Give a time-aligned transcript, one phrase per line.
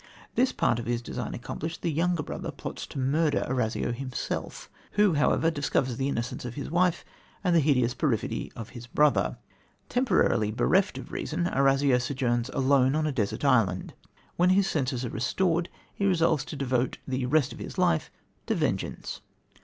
[0.33, 5.13] This part of his design accomplished, the younger brother plots to murder Orazio himself, who,
[5.13, 7.05] however, discovers the innocence of his wife
[7.43, 9.37] and the hideous perfidy of his brother.
[9.89, 13.93] Temporarily bereft of reason, Orazio sojourns alone on a desert island.
[14.37, 18.09] When his senses are restored, he resolves to devote the rest of his life
[18.47, 19.21] to vengeance.